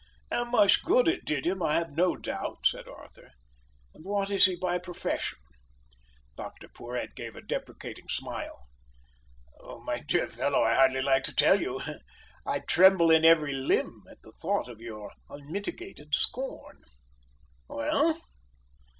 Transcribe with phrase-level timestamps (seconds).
[0.31, 3.29] "And much good it did him, I have no doubt," said Arthur.
[3.93, 5.37] "And what is he by profession?"
[6.35, 8.65] Dr Porhoët gave a deprecating smile.
[9.85, 11.81] "My dear fellow, I hardly like to tell you.
[12.47, 16.79] I tremble in every limb at the thought of your unmitigated scorn."
[17.67, 18.23] "Well?"